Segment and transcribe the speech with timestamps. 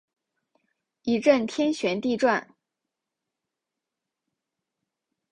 [1.03, 2.55] 一阵天旋地转